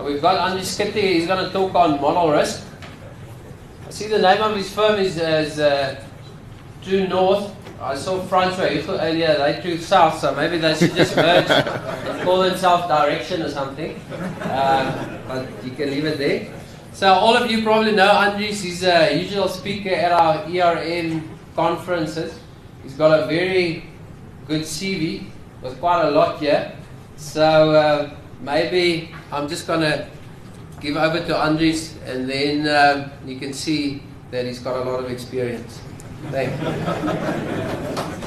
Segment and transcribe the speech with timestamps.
[0.00, 2.64] Uh, we've got Andries Schutte, he's going to talk on model risk.
[3.86, 6.02] I see the name of his firm is, is uh,
[6.82, 7.54] True North.
[7.80, 11.46] I saw Francois earlier, they True South, so maybe they should just merge,
[12.24, 14.00] call themselves Direction or something.
[14.42, 16.54] Um, but you can leave it there.
[16.92, 22.38] So all of you probably know Andries, he's a usual speaker at our ERM conferences.
[22.82, 23.84] He's got a very
[24.46, 25.26] good CV
[25.62, 26.72] with quite a lot here.
[27.16, 30.08] So uh, maybe I'm just going to
[30.80, 35.04] give over to Andries and then um, you can see that he's got a lot
[35.04, 35.80] of experience.
[36.30, 38.20] Thank you.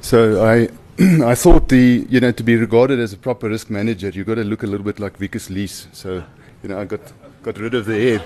[0.00, 0.68] So I
[1.22, 4.36] I thought the you know to be regarded as a proper risk manager, you've got
[4.36, 5.86] to look a little bit like Vickers Lease.
[5.92, 6.24] So
[6.62, 7.00] you know I got
[7.42, 8.24] got rid of the hair.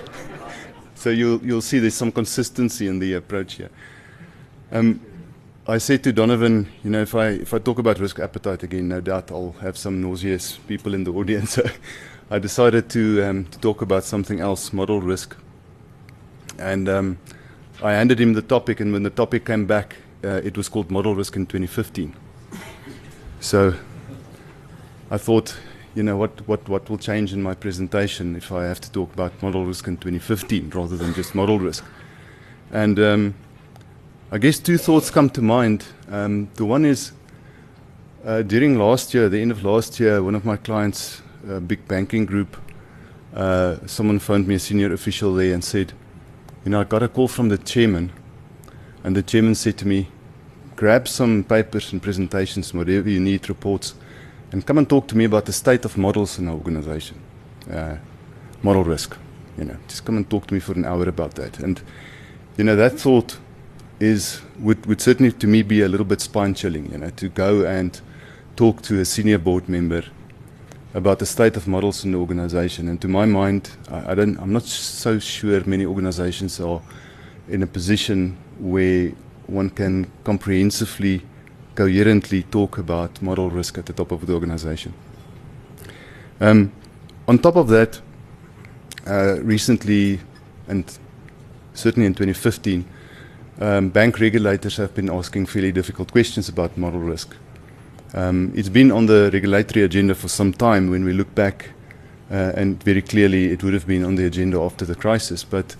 [0.95, 3.69] So you'll you'll see there's some consistency in the approach here.
[4.71, 5.01] Um,
[5.65, 8.89] I said to Donovan, you know, if I if I talk about risk appetite again,
[8.89, 11.51] no doubt I'll have some nauseous people in the audience.
[11.51, 11.63] So
[12.29, 15.37] I decided to um, to talk about something else, model risk.
[16.59, 17.17] And um,
[17.81, 20.91] I handed him the topic, and when the topic came back, uh, it was called
[20.91, 22.13] model risk in 2015.
[23.39, 23.73] So
[25.09, 25.57] I thought,
[25.95, 29.13] you know, what, what, what will change in my presentation if I have to talk
[29.13, 31.85] about model risk in 2015 rather than just model risk?
[32.71, 33.35] And um,
[34.33, 35.85] I guess two thoughts come to mind.
[36.09, 37.11] Um, the one is
[38.25, 41.87] uh, during last year, the end of last year, one of my clients, a big
[41.87, 42.57] banking group,
[43.35, 45.93] uh, someone phoned me, a senior official there, and said,
[46.65, 48.11] You know, I got a call from the chairman,
[49.03, 50.07] and the chairman said to me,
[50.75, 53.93] grab some papers and presentations, whatever you need, reports,
[54.51, 57.21] and come and talk to me about the state of models in our organization.
[57.71, 57.97] Uh,
[58.63, 59.15] model risk.
[59.59, 61.59] You know, just come and talk to me for an hour about that.
[61.59, 61.79] And,
[62.57, 63.37] you know, that thought
[63.99, 67.29] is, would, would certainly to me be a little bit spine chilling, you know, to
[67.29, 68.01] go and
[68.55, 70.03] talk to a senior board member
[70.93, 72.87] about the state of models in the organization.
[72.87, 76.81] And to my mind, I, I don't, I'm not so sure many organizations are
[77.47, 79.11] in a position where
[79.47, 81.21] one can comprehensively,
[81.75, 84.93] coherently talk about model risk at the top of the organization.
[86.39, 86.71] Um,
[87.27, 88.01] on top of that,
[89.07, 90.19] uh, recently,
[90.67, 90.85] and
[91.73, 92.85] certainly in 2015,
[93.59, 97.35] um, bank regulators have been asking fairly difficult questions about model risk.
[98.13, 101.69] Um, it's been on the regulatory agenda for some time when we look back,
[102.31, 105.43] uh, and very clearly it would have been on the agenda after the crisis.
[105.43, 105.75] But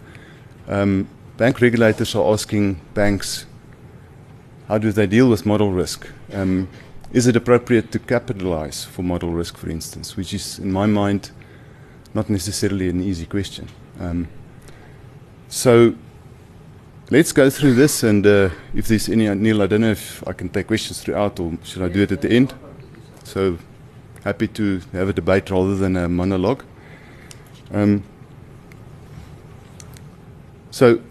[0.68, 1.08] um,
[1.38, 3.46] bank regulators are asking banks
[4.68, 6.08] how do they deal with model risk?
[6.32, 6.70] Um,
[7.12, 11.32] is it appropriate to capitalize for model risk, for instance, which is, in my mind,
[12.14, 13.68] not necessarily an easy question.
[14.00, 14.28] Um,
[15.48, 15.96] so
[17.14, 20.34] let's go through this, and uh, if there's any, Neil, I don't know if I
[20.34, 22.56] can take questions throughout, or should I do it at the end?
[23.24, 23.60] So
[24.24, 26.64] happy to have a debate rather than a monologue.
[27.72, 28.04] Um,
[30.72, 31.02] so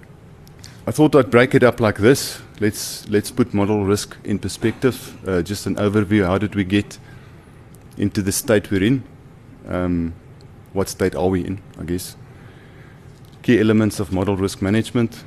[0.88, 2.40] I thought I'd break it up like this.
[2.58, 5.16] Let's let's put model risk in perspective.
[5.24, 6.26] Uh, just an overview.
[6.26, 6.98] How did we get
[7.96, 9.04] into the state we're in?
[9.69, 10.14] Um,
[10.72, 11.60] what state are we in?
[11.78, 12.16] I guess.
[13.42, 15.22] Key elements of model risk management.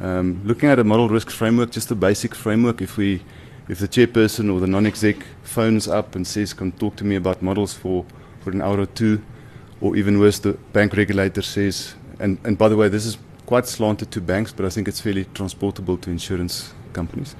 [0.00, 2.82] Um, looking at a model risk framework, just a basic framework.
[2.82, 3.22] If we,
[3.68, 7.42] if the chairperson or the non-exec phones up and says, "Come talk to me about
[7.42, 8.04] models for
[8.40, 9.22] for an hour or two,"
[9.80, 13.66] or even worse, the bank regulator says, and and by the way, this is quite
[13.66, 17.36] slanted to banks, but I think it's fairly transportable to insurance companies.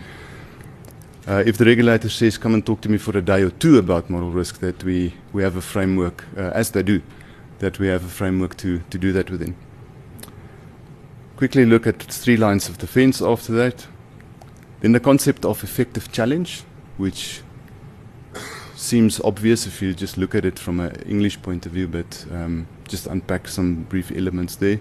[1.28, 3.78] Uh, if the regulator says, come and talk to me for a day or two
[3.78, 7.02] about model risk, that we, we have a framework, uh, as they do,
[7.58, 9.56] that we have a framework to, to do that within.
[11.36, 13.86] Quickly look at three lines of defense after that.
[14.80, 16.62] Then the concept of effective challenge,
[16.96, 17.42] which
[18.74, 22.26] seems obvious if you just look at it from an English point of view, but
[22.30, 24.80] um, just unpack some brief elements there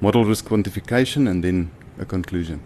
[0.00, 2.60] model risk quantification, and then a conclusion.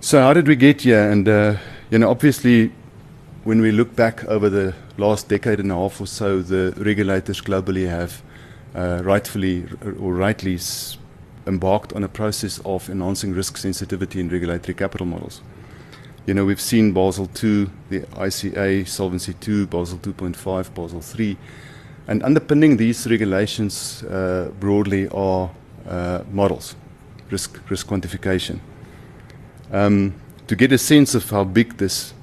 [0.00, 1.10] So, how did we get here?
[1.10, 1.56] And, uh,
[1.90, 2.72] you know, obviously,
[3.44, 7.40] when we look back over the last decade and a half or so, the regulators
[7.40, 8.22] globally have
[8.78, 9.66] uh, rightfully
[10.00, 10.58] or rightly
[11.46, 15.40] embarked on a process of enhancing risk sensitivity in regulatory capital models.
[16.26, 21.36] You know, we've seen Basel II, the ICA, Solvency II, Basel 2.5, Basel III
[22.08, 25.50] and underpinning these regulations uh, broadly are
[25.86, 26.74] uh, models,
[27.30, 28.60] risk, risk quantification.
[29.70, 30.14] Um,
[30.46, 32.14] to get a sense of how big this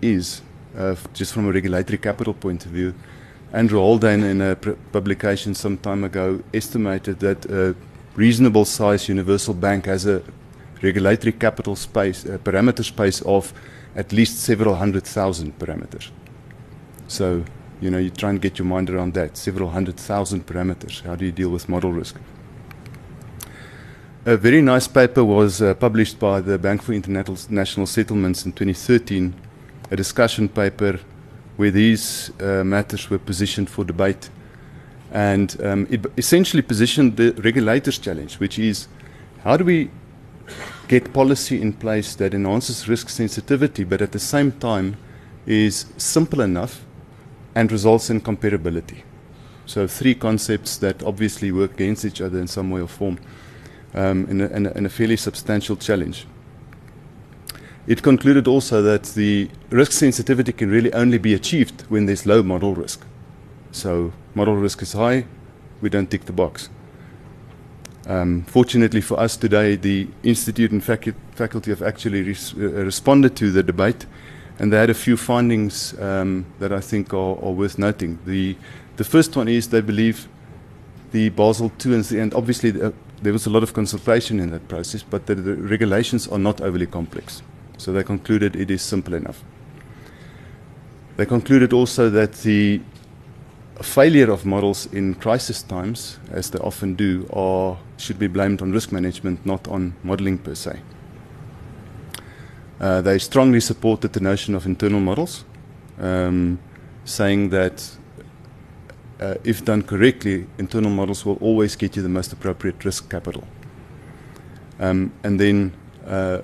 [0.00, 0.40] is,
[0.76, 2.94] uh, just from a regulatory capital point of view,
[3.52, 7.74] Andrew Haldane, in a publication some time ago, estimated that a
[8.14, 10.22] reasonable size universal bank has a
[10.82, 13.52] regulatory capital space, a parameter space of
[13.94, 16.10] at least several hundred thousand parameters.
[17.08, 17.44] So,
[17.82, 19.36] you know, you try and get your mind around that.
[19.36, 21.02] Several hundred thousand parameters.
[21.02, 22.16] How do you deal with model risk?
[24.24, 29.34] A very nice paper was uh, published by the Bank for International Settlements in 2013,
[29.90, 31.00] a discussion paper
[31.62, 34.30] where these uh, matters were positioned for debate.
[35.12, 38.88] And um, it essentially positioned the regulator's challenge, which is
[39.44, 39.88] how do we
[40.88, 44.96] get policy in place that enhances risk sensitivity, but at the same time
[45.46, 46.84] is simple enough
[47.54, 49.02] and results in comparability?
[49.64, 53.20] So, three concepts that obviously work against each other in some way or form
[53.94, 56.26] um, in, a, in, a, in, a, fairly substantial challenge.
[57.86, 62.42] It concluded also that the risk sensitivity can really only be achieved when there's low
[62.42, 63.04] model risk.
[63.72, 65.24] So, model risk is high,
[65.80, 66.68] we don't tick the box.
[68.06, 73.36] Um, fortunately for us today, the Institute and facu- faculty have actually res- uh, responded
[73.36, 74.06] to the debate,
[74.58, 78.18] and they had a few findings um, that I think are, are, worth noting.
[78.26, 78.56] The,
[78.96, 80.28] the first one is they believe
[81.12, 82.92] the Basel II and, and obviously the,
[83.22, 86.60] there was a lot of consultation in that process, but the, the regulations are not
[86.60, 87.42] overly complex.
[87.78, 89.42] So they concluded it is simple enough.
[91.16, 92.80] They concluded also that the
[93.82, 98.72] failure of models in crisis times, as they often do, are, should be blamed on
[98.72, 100.80] risk management, not on modeling per se.
[102.80, 105.44] Uh, they strongly supported the notion of internal models,
[105.98, 106.58] um,
[107.04, 107.96] saying that
[109.20, 113.44] uh, if done correctly, internal models will always get you the most appropriate risk capital.
[114.80, 115.72] Um, and then
[116.06, 116.40] uh,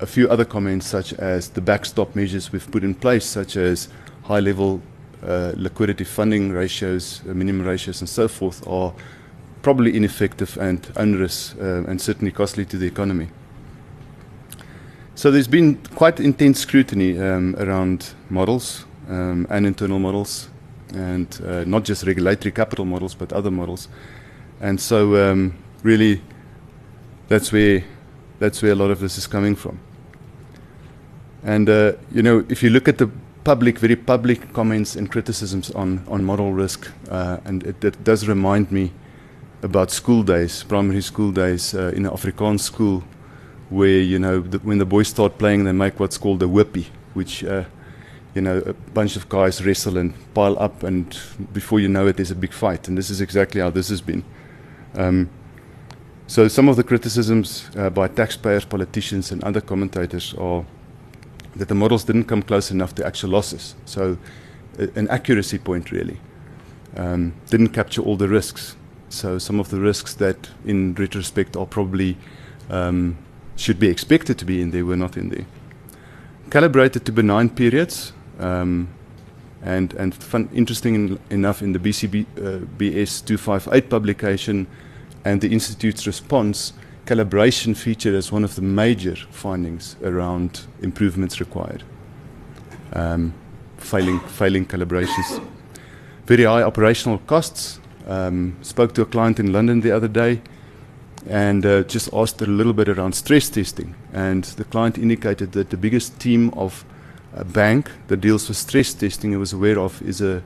[0.00, 3.88] a few other comments, such as the backstop measures we've put in place, such as
[4.24, 4.80] high level
[5.26, 8.92] uh, liquidity funding ratios, uh, minimum ratios, and so forth, are
[9.62, 13.28] probably ineffective and onerous uh, and certainly costly to the economy.
[15.14, 20.48] So there's been quite intense scrutiny um, around models um, and internal models
[20.92, 23.88] and not just regulatory capital models, but other models.
[24.60, 26.20] And so, um, really,
[27.28, 27.82] that's where
[28.44, 29.78] that's where a lot of this is coming from.
[31.42, 33.10] And uh, you know, if you look at the
[33.42, 38.28] public, very public comments and criticisms on on model risk, uh, and it, it, does
[38.28, 38.92] remind me
[39.62, 43.02] about school days, primary school days uh, in an Afrikaans school,
[43.70, 46.86] where you know the, when the boys start playing, they make what's called a whippy,
[47.14, 47.64] which uh,
[48.34, 51.16] you know, a bunch of guys wrestle and pile up, and
[51.52, 52.88] before you know it, there's a big fight.
[52.88, 54.24] And this is exactly how this has been.
[54.96, 55.30] Um,
[56.26, 60.64] so, some of the criticisms uh, by taxpayers, politicians, and other commentators are
[61.56, 63.74] that the models didn't come close enough to actual losses.
[63.84, 64.16] So,
[64.78, 66.18] uh, an accuracy point really
[66.96, 68.74] um, didn't capture all the risks.
[69.10, 72.16] So, some of the risks that, in retrospect, are probably
[72.70, 73.18] um,
[73.56, 75.44] should be expected to be in there were not in there.
[76.50, 78.88] Calibrated to benign periods, um,
[79.62, 84.66] and and fun, interesting in, enough, in the BCB uh, BS 258 publication
[85.24, 86.72] and the Institute's response,
[87.06, 91.82] calibration featured as one of the major findings around improvements required.
[92.92, 93.34] Um,
[93.78, 95.44] failing, failing calibrations.
[96.26, 97.80] Very high operational costs.
[98.06, 100.42] Um, spoke to a client in London the other day
[101.26, 103.94] and uh, just asked a little bit around stress testing.
[104.12, 106.84] And the client indicated that the biggest team of
[107.32, 110.42] a bank that deals with stress testing I was aware of is a,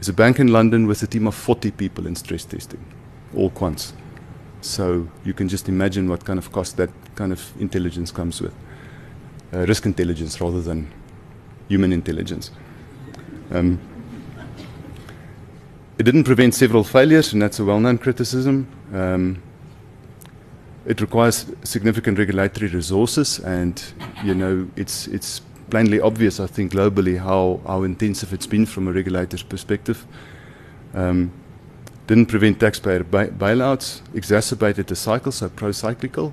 [0.00, 2.84] is a bank in London with a team of 40 people in stress testing,
[3.34, 3.92] all quants.
[4.66, 8.54] So you can just imagine what kind of cost that kind of intelligence comes with.
[9.52, 10.88] Uh, risk intelligence rather than
[11.68, 12.50] human intelligence.
[13.50, 13.78] Um,
[15.98, 18.66] it didn't prevent several failures, and that's a well known criticism.
[18.92, 19.42] Um,
[20.84, 23.82] it requires significant regulatory resources, and
[24.24, 28.88] you know it's it's plainly obvious, I think, globally how, how intensive it's been from
[28.88, 30.06] a regulator's perspective.
[30.94, 31.32] Um,
[32.06, 36.32] didn't prevent taxpayer bailouts, exacerbated the cycle, so pro cyclical.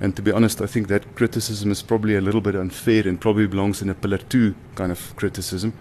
[0.00, 3.20] And to be honest, I think that criticism is probably a little bit unfair and
[3.20, 5.74] probably belongs in a pillar two kind of criticism.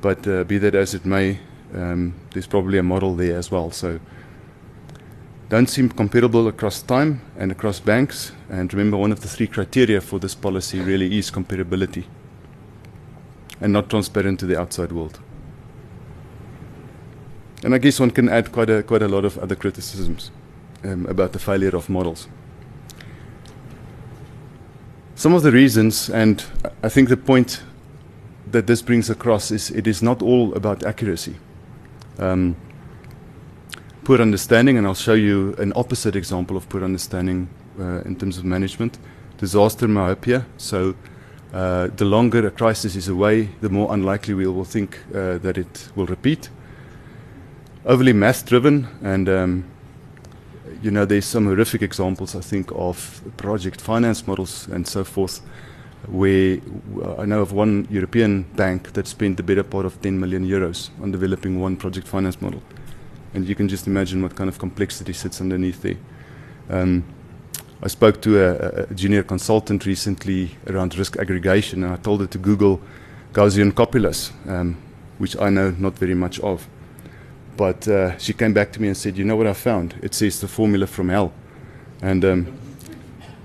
[0.00, 1.40] But uh, be that as it may,
[1.74, 3.72] um, there's probably a model there as well.
[3.72, 3.98] So
[5.48, 8.30] don't seem comparable across time and across banks.
[8.48, 12.04] And remember, one of the three criteria for this policy really is comparability
[13.60, 15.18] and not transparent to the outside world.
[17.64, 20.30] And I guess one can add quite a, quite a lot of other criticisms
[20.84, 22.28] um, about the failure of models.
[25.14, 26.42] Some of the reasons, and
[26.82, 27.62] I think the point
[28.50, 31.36] that this brings across is it is not all about accuracy.
[32.18, 32.56] Um,
[34.04, 37.48] poor understanding, and I'll show you an opposite example of poor understanding
[37.78, 38.98] uh, in terms of management.
[39.36, 40.46] Disaster myopia.
[40.56, 40.94] So
[41.52, 45.58] uh, the longer a crisis is away, the more unlikely we will think uh, that
[45.58, 46.48] it will repeat.
[47.86, 49.64] Overly math driven, and um,
[50.82, 55.40] you know, there's some horrific examples, I think, of project finance models and so forth,
[56.06, 56.58] where
[57.18, 60.90] I know of one European bank that spent the better part of 10 million euros
[61.02, 62.62] on developing one project finance model.
[63.32, 65.96] And you can just imagine what kind of complexity sits underneath there.
[66.68, 67.04] Um,
[67.82, 72.26] I spoke to a, a, junior consultant recently around risk aggregation, and I told her
[72.26, 72.80] to Google
[73.32, 74.76] Gaussian copulas um,
[75.16, 76.66] which I know not very much of.
[77.60, 79.94] But uh, she came back to me and said, "You know what I found?
[80.02, 81.30] It says the formula from hell."
[82.00, 82.58] And um,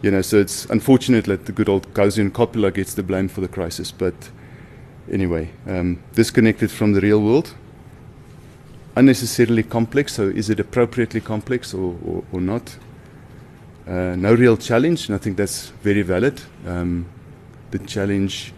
[0.01, 3.41] you know, so it's unfortunate that the good old Gaussian copula gets the blame for
[3.41, 3.91] the crisis.
[3.91, 4.13] But
[5.11, 7.53] anyway, um, disconnected from the real world,
[8.95, 10.13] unnecessarily complex.
[10.13, 12.77] So, is it appropriately complex or, or, or not?
[13.87, 16.41] uh, no real challenge, and I think that's very valid.
[16.65, 17.05] Um,
[17.71, 18.53] the challenge,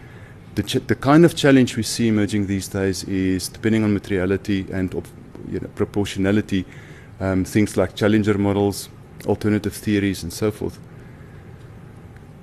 [0.55, 4.65] the, ch- the kind of challenge we see emerging these days is depending on materiality
[4.71, 5.07] and op-
[5.50, 6.65] you know, proportionality,
[7.20, 8.89] um, things like challenger models,
[9.25, 10.79] alternative theories, and so forth.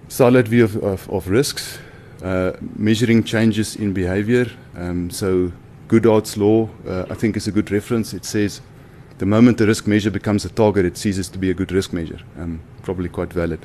[0.09, 1.79] Solid view of, of, of risks,
[2.23, 4.47] uh, measuring changes in behavior.
[4.77, 5.53] Um, so,
[5.89, 8.15] Goodhart's law, uh, I think, is a good reference.
[8.15, 8.61] It says
[9.19, 11.93] the moment the risk measure becomes a target, it ceases to be a good risk
[11.93, 12.21] measure.
[12.39, 13.61] Um, probably quite valid.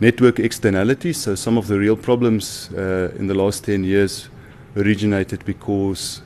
[0.00, 1.18] Network externalities.
[1.18, 4.28] So some of the real problems uh, in the last 10 years
[4.76, 6.22] originated because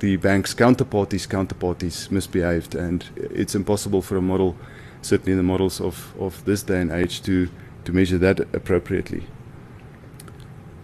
[0.00, 4.56] the bank's counterparties counterparties misbehaved, and it's impossible for a model,
[5.02, 7.48] certainly in the models of, of this day and age, to
[7.84, 9.22] to measure that appropriately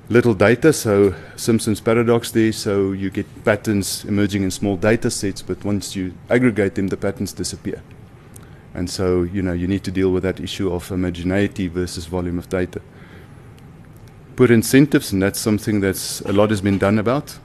[0.08, 5.42] little data, so Simpson's paradox there, so you get patterns emerging in small data sets,
[5.42, 7.82] but once you aggregate them, the patterns disappear.
[8.74, 12.38] And so, you know, you need to deal with that issue of homogeneity versus volume
[12.38, 12.80] of data.
[14.36, 17.38] Put incentives, and that's something that's a lot has been done about.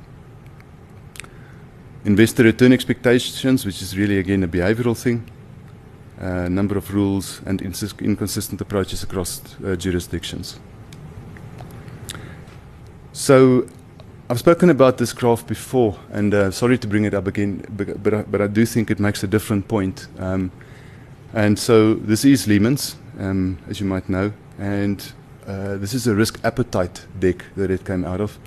[2.03, 5.29] Investor return expectations, which is really again a behavioral thing.
[6.19, 10.59] A uh, number of rules and inconsistent approaches across uh, jurisdictions.
[13.13, 13.67] So
[14.29, 18.01] I've spoken about this graph before, and uh, sorry to bring it up again, but,
[18.01, 20.07] but, I, but I do think it makes a different point.
[20.17, 20.51] Um,
[21.33, 25.11] and so this is Lehman's, um, as you might know, and
[25.45, 28.39] uh, this is a risk appetite deck that it came out of.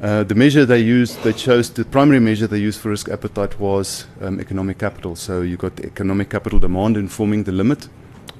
[0.00, 3.58] Uh, the measure they used, they chose the primary measure they used for risk appetite
[3.58, 5.16] was um, economic capital.
[5.16, 7.88] So you got economic capital demand informing the limit,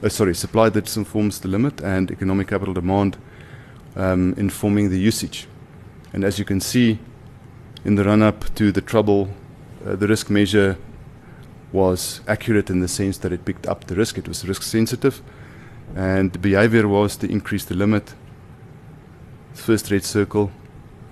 [0.00, 3.16] uh, sorry, supply that informs the limit, and economic capital demand
[3.96, 5.48] um, informing the usage.
[6.12, 7.00] And as you can see,
[7.84, 9.28] in the run up to the trouble,
[9.84, 10.78] uh, the risk measure
[11.72, 15.22] was accurate in the sense that it picked up the risk, it was risk sensitive.
[15.96, 18.14] And the behavior was to increase the limit,
[19.54, 20.52] first red circle,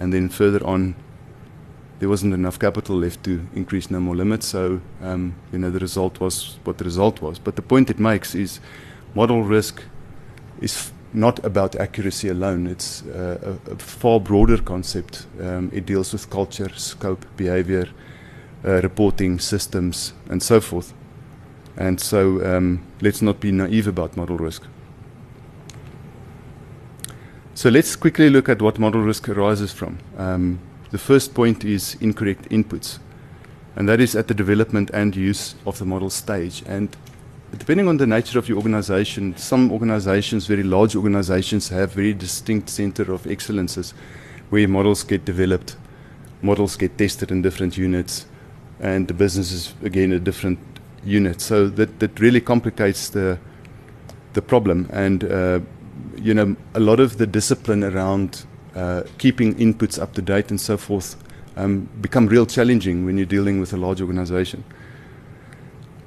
[0.00, 0.94] and then further on,
[1.98, 4.46] there wasn't enough capital left to increase no more limits.
[4.46, 7.38] So, um, you know, the result was what the result was.
[7.38, 8.60] But the point it makes is
[9.14, 9.82] model risk
[10.60, 12.66] is not about accuracy alone.
[12.66, 15.26] It's uh, a, a, far broader concept.
[15.40, 17.88] Um, it deals with culture, scope, behavior,
[18.64, 20.92] uh, reporting systems, and so forth.
[21.78, 24.62] And so um, let's not be naive about model risk.
[27.56, 29.98] So let's quickly look at what model risk arises from.
[30.18, 30.58] Um,
[30.90, 32.98] the first point is incorrect inputs,
[33.74, 36.62] and that is at the development and use of the model stage.
[36.66, 36.94] And
[37.56, 42.68] depending on the nature of your organization, some organizations, very large organizations, have very distinct
[42.68, 43.94] center of excellences
[44.50, 45.78] where models get developed,
[46.42, 48.26] models get tested in different units,
[48.80, 50.58] and the business is again a different
[51.02, 51.40] unit.
[51.40, 53.38] So that, that really complicates the
[54.34, 54.88] the problem.
[54.92, 55.60] And uh,
[56.16, 60.60] you know, a lot of the discipline around uh, keeping inputs up to date and
[60.60, 61.16] so forth
[61.56, 64.64] um, become real challenging when you're dealing with a large organization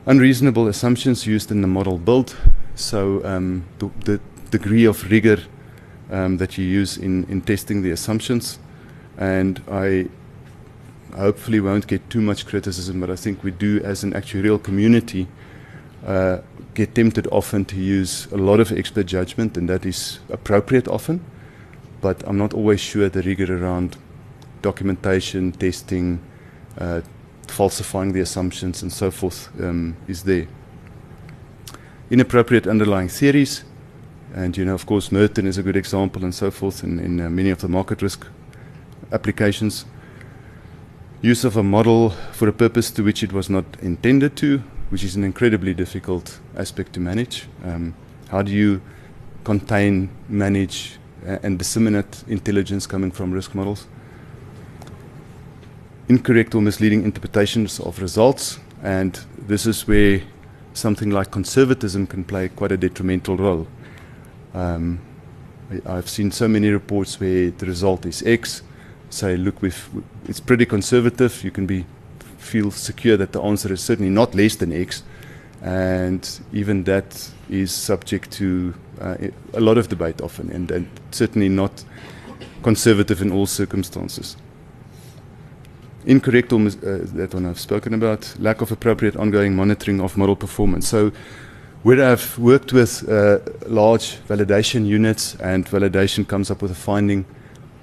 [0.10, 2.36] unreasonable assumptions used in the model build.
[2.74, 4.20] So um, the, the,
[4.50, 5.38] degree of rigor
[6.10, 8.58] um, that you use in, in testing the assumptions.
[9.16, 10.10] And I
[11.16, 15.28] hopefully won't get too much criticism, but I think we do, as an actuarial community,
[16.06, 16.40] uh,
[16.74, 21.24] get tempted often to use a lot of expert judgment, and that is appropriate often.
[22.02, 23.98] But I'm not always sure the rigor around
[24.62, 26.22] documentation, testing,
[26.78, 27.02] uh,
[27.48, 30.48] falsifying the assumptions and so forth um, is there.
[32.10, 33.64] Inappropriate underlying theories,
[34.34, 37.20] and you know, of course, Merton is a good example and so forth in, in
[37.20, 38.26] uh, many of the market risk
[39.12, 39.86] applications.
[41.22, 45.04] Use of a model for a purpose to which it was not intended to, which
[45.04, 47.48] is an incredibly difficult aspect to manage.
[47.64, 47.94] Um,
[48.30, 48.82] how do you
[49.44, 53.88] contain, manage, uh, and disseminate intelligence coming from risk models?
[56.08, 60.22] Incorrect or misleading interpretations of results, and this is where
[60.74, 63.68] something like conservatism can play quite a detrimental role.
[64.54, 65.00] Um,
[65.72, 68.64] I, I've seen so many reports where the result is X.
[69.12, 69.90] Say, look, we've,
[70.28, 71.44] it's pretty conservative.
[71.44, 71.86] You can be
[72.40, 75.04] feel secure that the answer is certainly not less than X,
[75.62, 79.16] and even that is subject to uh,
[79.54, 81.84] a lot of debate often, and, and certainly not
[82.64, 84.38] conservative in all circumstances.
[86.06, 90.18] Incorrect, or mis- uh, that one I've spoken about, lack of appropriate ongoing monitoring of
[90.18, 90.88] model performance.
[90.88, 91.12] So,
[91.84, 97.26] where I've worked with uh, large validation units and validation comes up with a finding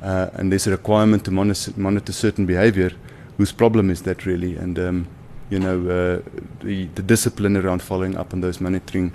[0.02, 2.92] uh, and there's a requirement to monitor, monitor certain behavior,
[3.36, 4.56] whose problem is that really?
[4.56, 5.08] And, um,
[5.50, 6.22] you know, uh,
[6.60, 9.12] the, the discipline around following up on those monitoring,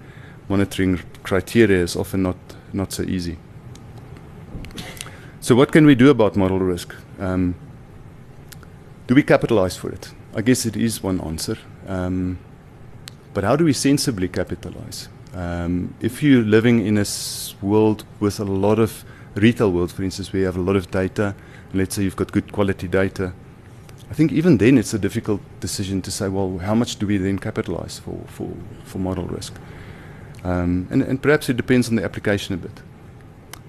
[0.50, 2.38] monitoring criteria is often not,
[2.74, 3.38] not so easy.
[5.40, 6.96] So what can we do about model risk?
[7.20, 7.56] Um,
[9.08, 10.12] do we capitalize for it?
[10.36, 11.58] I guess it is one answer.
[11.88, 12.38] Um,
[13.34, 15.10] but how do we sensibly capitalize?
[15.34, 19.04] Um, if you're living in a s- world with a lot of
[19.36, 21.34] retail world, for instance, where you have a lot of data,
[21.72, 23.34] and let's say you've got good quality data,
[24.12, 27.18] I think even then it's a difficult decision to say, well, how much do we
[27.18, 28.52] then capitalize for, for,
[28.84, 29.54] for model risk?
[30.44, 32.82] Um, and, and perhaps it depends on the application a bit.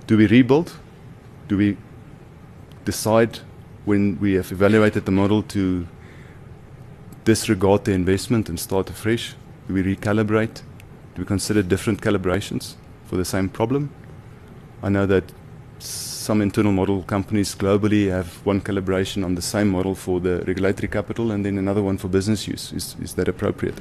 [0.08, 0.72] Do we rebuild?
[1.46, 1.76] Do we
[2.84, 3.38] decide
[3.84, 5.86] when we have evaluated the model to
[7.24, 9.36] disregard the investment and start afresh?
[9.68, 10.62] Do we recalibrate?
[11.14, 13.90] Do we consider different calibrations for the same problem?
[14.82, 15.32] I know that
[15.82, 20.88] some internal model companies globally have one calibration on the same model for the regulatory
[20.88, 22.72] capital and then another one for business use.
[22.72, 23.80] Is, is that appropriate?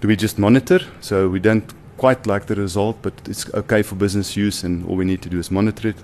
[0.00, 0.80] Do we just monitor?
[1.00, 4.96] So we don't quite like the result, but it's okay for business use and all
[4.96, 5.96] we need to do is monitor it.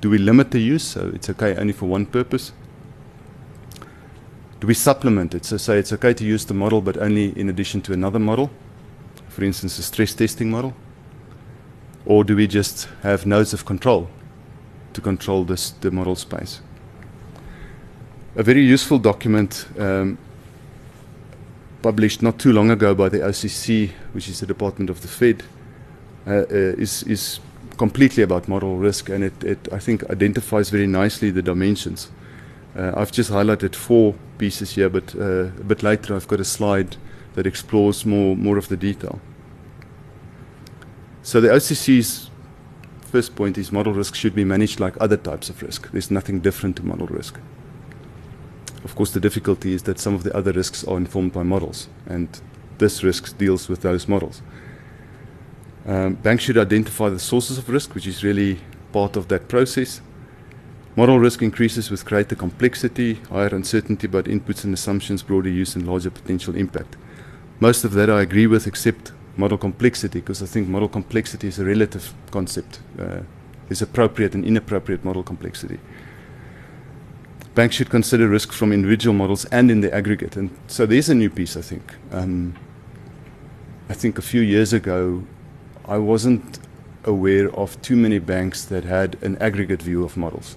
[0.00, 0.82] Do we limit the use?
[0.82, 2.52] So it's okay only for one purpose.
[4.60, 5.44] Do we supplement it?
[5.44, 8.50] So say it's okay to use the model, but only in addition to another model.
[9.28, 10.74] For instance, a stress testing model.
[12.06, 14.08] Or do we just have nodes of control
[14.92, 16.60] to control this, the model space?
[18.36, 20.16] A very useful document um,
[21.82, 25.42] published not too long ago by the OCC, which is the Department of the Fed,
[26.26, 26.44] uh, uh,
[26.78, 27.40] is, is
[27.76, 32.10] completely about model risk, and it, it, I think, identifies very nicely the dimensions.
[32.76, 36.44] Uh, I've just highlighted four pieces here, but uh, a bit later I've got a
[36.44, 36.96] slide
[37.34, 39.20] that explores more, more of the detail.
[41.22, 42.30] So the OCC's
[43.02, 45.90] first point is model risk should be managed like other types of risk.
[45.90, 47.38] There's nothing different to model risk.
[48.84, 51.88] Of course, the difficulty is that some of the other risks are informed by models,
[52.06, 52.28] and
[52.78, 54.40] this risk deals with those models.
[55.86, 58.58] Um, banks should identify the sources of risk, which is really
[58.92, 60.00] part of that process.
[60.96, 65.86] Model risk increases with greater complexity, higher uncertainty about inputs and assumptions, broader use, and
[65.86, 66.96] larger potential impact.
[67.60, 71.58] Most of that I agree with, except model complexity, because I think model complexity is
[71.58, 72.80] a relative concept.
[72.98, 73.20] Uh,
[73.68, 75.78] there's appropriate and inappropriate model complexity.
[77.54, 80.36] Banks should consider risk from individual models and in the aggregate.
[80.36, 81.82] And so there's a new piece, I think.
[82.12, 82.54] Um,
[83.88, 85.24] I think a few years ago,
[85.86, 86.60] I wasn't
[87.04, 90.56] aware of too many banks that had an aggregate view of models.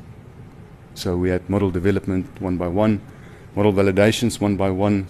[0.93, 3.01] So we had model development one by one,
[3.55, 5.07] model validations one by one,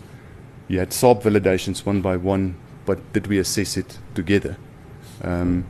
[0.67, 4.58] you had SARP validations one by one, but did we assess it together?
[5.24, 5.65] Um,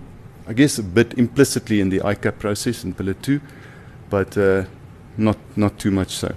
[0.47, 3.39] I guess a bit implicitly in the ICAAP process in Pillar 2,
[4.09, 4.65] but uh,
[5.17, 6.35] not, not too much so.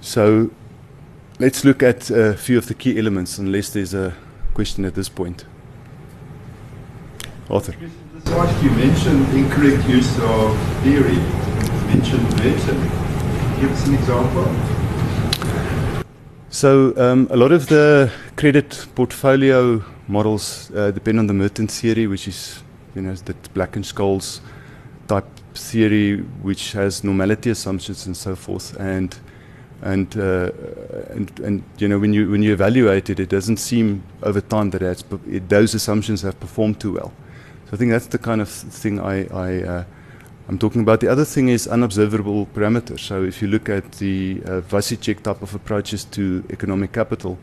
[0.00, 0.50] So
[1.38, 4.14] let's look at a few of the key elements, unless there's a
[4.54, 5.44] question at this point.
[7.50, 7.74] Arthur.
[8.62, 11.14] You mentioned incorrect use of theory.
[11.14, 12.80] You mentioned Merton.
[13.60, 14.81] Give us an example.
[16.52, 22.06] So um, a lot of the credit portfolio models uh, depend on the Merton theory,
[22.06, 22.62] which is
[22.94, 24.40] you know the Black and Scholes
[25.08, 28.78] type theory, which has normality assumptions and so forth.
[28.78, 29.18] And
[29.80, 30.50] and uh,
[31.08, 34.72] and and you know when you when you evaluate it, it doesn't seem over time
[34.72, 37.14] that it's, it, those assumptions have performed too well.
[37.64, 39.26] So I think that's the kind of thing I.
[39.34, 39.84] I uh,
[40.52, 43.00] I'm talking about the other thing is unobservable parameters.
[43.00, 47.38] So if you look at the uh, Vasicek type of approaches to economic capital,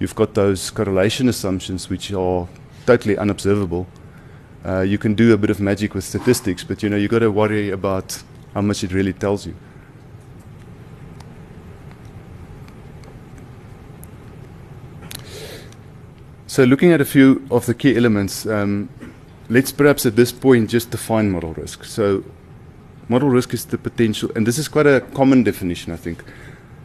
[0.00, 2.48] you've got those correlation assumptions which are
[2.86, 3.86] totally unobservable.
[4.66, 7.20] Uh, you can do a bit of magic with statistics, but you know you got
[7.20, 8.20] to worry about
[8.52, 9.54] how much it really tells you.
[16.48, 18.88] So looking at a few of the key elements, um,
[19.48, 21.84] let's perhaps at this point just define model risk.
[21.84, 22.24] So
[23.10, 26.22] model risk is the potential, and this is quite a common definition, I think,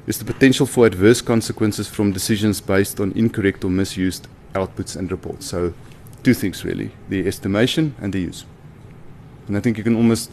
[0.07, 5.11] is the potential for adverse consequences from decisions based on incorrect or misused outputs and
[5.11, 5.45] reports.
[5.45, 5.73] So
[6.23, 8.43] two things really, the estimation and the use.
[9.47, 10.31] And I think you can almost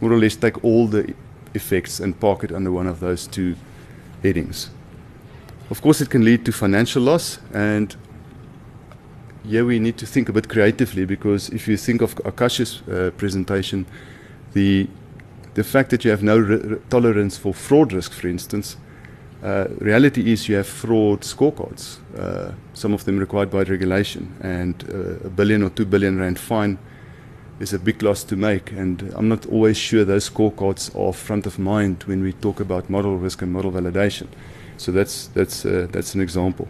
[0.00, 1.14] more or less take all the
[1.54, 3.54] effects and park it under one of those two
[4.24, 4.70] headings.
[5.70, 7.94] Of course, it can lead to financial loss, and
[9.46, 13.12] here we need to think a bit creatively because if you think of Akash's uh,
[13.16, 13.86] presentation,
[14.52, 14.88] the
[15.58, 18.76] the fact that you have no tolerance for fraud risk, for instance,
[19.42, 21.98] uh, reality is you have fraud scorecards.
[22.16, 26.38] Uh, some of them required by regulation, and uh, a billion or two billion rand
[26.38, 26.78] fine
[27.58, 28.70] is a big loss to make.
[28.70, 32.88] And I'm not always sure those scorecards are front of mind when we talk about
[32.88, 34.28] model risk and model validation.
[34.76, 36.68] So that's that's uh, that's an example.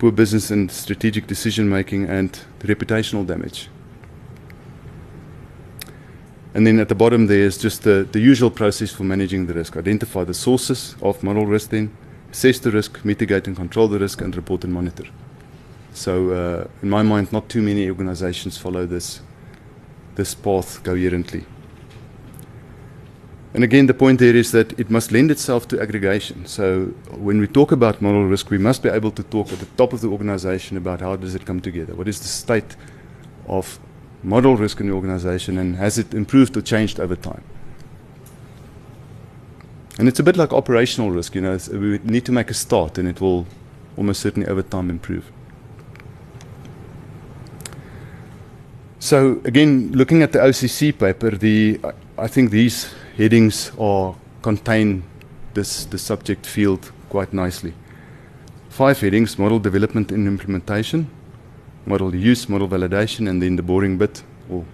[0.00, 2.32] Poor business and strategic decision making and
[2.64, 3.68] reputational damage.
[6.54, 9.54] And then at the bottom there is just the, the usual process for managing the
[9.54, 9.76] risk.
[9.76, 11.96] Identify the sources of model risk then,
[12.30, 15.04] assess the risk, mitigate and control the risk, and report and monitor.
[15.94, 19.20] So uh, in my mind, not too many organizations follow this,
[20.14, 21.44] this path coherently.
[23.54, 26.46] And again, the point there is that it must lend itself to aggregation.
[26.46, 29.66] So when we talk about model risk, we must be able to talk at the
[29.76, 31.94] top of the organization about how does it come together?
[31.94, 32.76] What is the state
[33.46, 33.78] of
[34.22, 37.42] model risk in the organization and has it improved or changed over time?
[39.98, 42.98] And it's a bit like operational risk, you know, we need to make a start
[42.98, 43.46] and it will
[43.96, 45.30] almost certainly over time improve.
[48.98, 51.80] So again, looking at the OCC paper, the
[52.16, 55.02] I think these headings are contain
[55.54, 57.74] this the subject field quite nicely.
[58.68, 61.10] Five headings: model development and implementation,
[61.86, 64.64] model use, model validation, and then the boring bit, or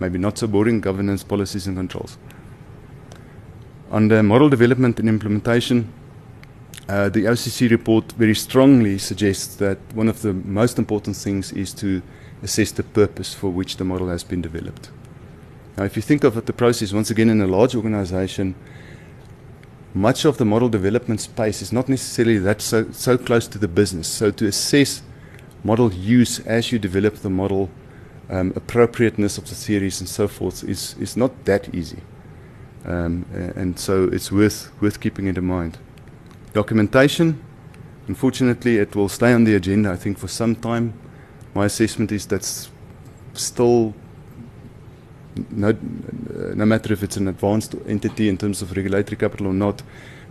[0.00, 2.18] maybe not so boring, governance, policies, and controls.
[3.90, 5.92] Under model development and implementation,
[6.88, 11.74] uh, the OCC report very strongly suggests that one of the most important things is
[11.74, 12.02] to
[12.42, 14.90] assess the purpose for which the model has been developed.
[15.76, 18.54] Now, if you think of it, the process, once again, in a large organization,
[19.94, 23.68] much of the model development space is not necessarily that so, so close to the
[23.68, 24.08] business.
[24.08, 25.02] So, to assess
[25.64, 27.70] model use as you develop the model,
[28.30, 32.00] um, appropriateness of the theories, and so forth, is, is not that easy.
[32.84, 35.78] Um, and so, it's worth, worth keeping it in mind.
[36.52, 37.42] Documentation,
[38.06, 40.94] unfortunately, it will stay on the agenda, I think, for some time.
[41.54, 42.70] My assessment is that's
[43.34, 43.94] still
[45.50, 45.76] no,
[46.54, 49.82] no matter if it's an advanced entity in terms of regulatory capital or not,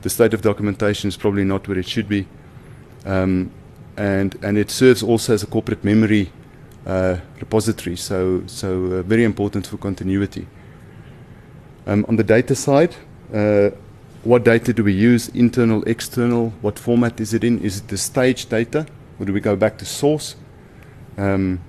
[0.02, 2.28] the state of documentation is probably not where it should be.
[3.06, 3.52] Um,
[3.98, 6.32] and, and it serves also as a corporate memory
[6.86, 10.48] uh, repository, so, so uh, very important for continuity.
[11.86, 12.96] Um, on the data side,
[13.34, 13.72] uh,
[14.24, 17.60] what data do we use, internal, external, what format is it in?
[17.60, 18.86] Is it the stage data,
[19.20, 20.36] or do we go back to source?
[21.18, 21.60] Um,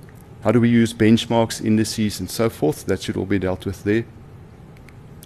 [0.43, 2.85] how do we use benchmarks, indices, and so forth?
[2.87, 4.05] That should all be dealt with there.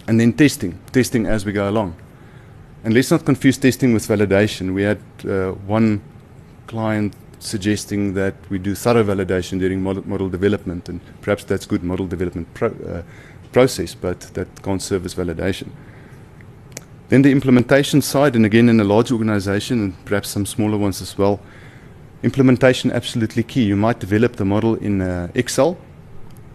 [0.07, 1.95] And then testing, testing as we go along.
[2.83, 4.73] And let's not confuse testing with validation.
[4.73, 6.01] We had uh, one
[6.73, 11.83] client suggesting that we do thorough validation during model, model development, and perhaps that's good
[11.83, 13.01] model development pro, uh,
[13.51, 15.69] process, but that can't serve as validation.
[17.09, 21.01] Then the implementation side, and again in a large organization, and perhaps some smaller ones
[21.01, 21.39] as well,
[22.23, 23.63] Implementation absolutely key.
[23.63, 25.77] You might develop the model in uh, Excel,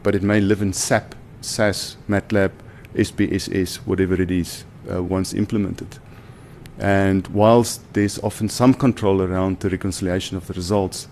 [0.02, 2.52] but it may live in SAP, SAS, MATLAB,
[2.94, 5.98] SPSS, whatever it is, uh, once implemented.
[6.78, 11.08] And whilst there's often some control around the reconciliation of the results,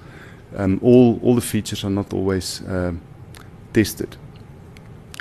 [0.56, 3.00] um, all, all the features are not always um,
[3.72, 4.16] tested.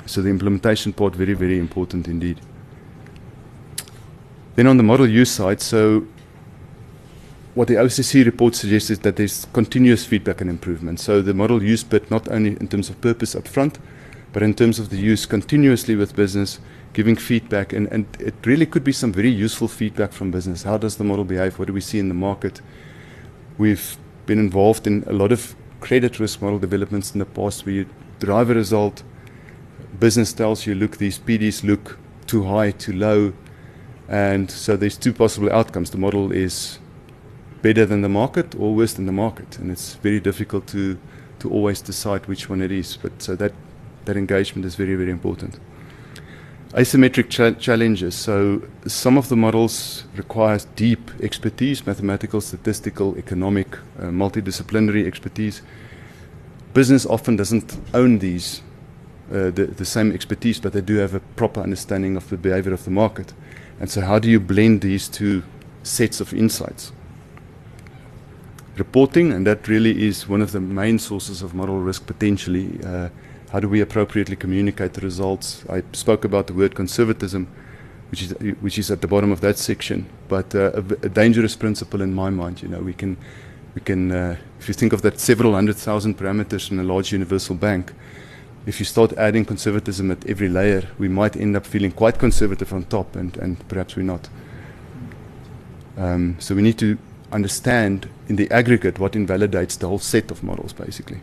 [0.06, 2.40] So the implementation part very, very important indeed.
[4.54, 6.06] Then on the model use side, so
[7.54, 11.00] what the OCC report suggests is that there's continuous feedback and improvement.
[11.00, 13.78] So the model use bit, not only in terms of purpose up front,
[14.32, 16.60] but in terms of the use continuously with business,
[16.96, 17.74] giving feedback.
[17.74, 20.62] And, and it really could be some very useful feedback from business.
[20.62, 21.58] How does the model behave?
[21.58, 22.62] What do we see in the market?
[23.58, 27.74] We've been involved in a lot of credit risk model developments in the past where
[27.74, 27.86] you
[28.18, 29.02] drive a result,
[30.00, 33.34] business tells you, look, these PDs look too high, too low.
[34.08, 35.90] And so there's two possible outcomes.
[35.90, 36.78] The model is
[37.60, 40.98] better than the market or worse than the market, and it's very difficult to
[41.40, 42.96] to always decide which one it is.
[42.96, 43.52] But so that
[44.06, 45.60] that engagement is very very important.
[46.76, 48.14] Asymmetric cha- challenges.
[48.14, 55.62] So some of the models require deep expertise, mathematical, statistical, economic, uh, multidisciplinary expertise.
[56.74, 58.60] Business often doesn't own these,
[59.30, 62.74] uh, the, the same expertise, but they do have a proper understanding of the behavior
[62.74, 63.32] of the market.
[63.80, 65.44] And so, how do you blend these two
[65.82, 66.92] sets of insights?
[68.76, 72.78] Reporting, and that really is one of the main sources of model risk potentially.
[72.84, 73.08] Uh,
[73.52, 75.64] how do we appropriately communicate the results?
[75.70, 77.46] I spoke about the word conservatism,
[78.10, 78.30] which is
[78.60, 82.12] which is at the bottom of that section, but uh, a, a, dangerous principle in
[82.14, 82.62] my mind.
[82.62, 83.16] You know, we can
[83.74, 87.12] we can uh, if you think of that several hundred thousand parameters in a large
[87.12, 87.92] universal bank.
[88.66, 92.72] If you start adding conservatism at every layer, we might end up feeling quite conservative
[92.72, 94.28] on top, and, and perhaps we're not.
[95.96, 96.98] Um, so we need to
[97.30, 101.20] understand in the aggregate what invalidates the whole set of models, basically.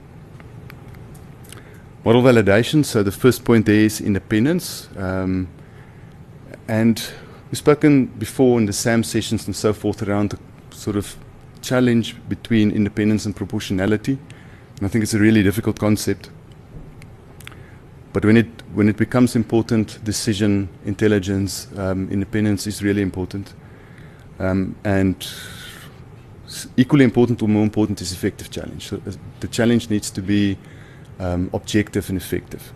[2.05, 2.83] Model validation.
[2.83, 4.89] So the first point there is independence.
[4.97, 5.47] Um,
[6.67, 7.01] and
[7.49, 10.39] we've spoken before in the SAM sessions and so forth around the
[10.75, 11.15] sort of
[11.61, 14.17] challenge between independence and proportionality.
[14.77, 16.29] And I think it's a really difficult concept.
[18.11, 23.53] But when it when it becomes important, decision intelligence, um, independence is really important,
[24.39, 25.25] um, and
[26.77, 28.89] equally important or more important is effective challenge.
[28.89, 30.57] So uh, the challenge needs to be
[31.23, 32.73] um, objective and effective.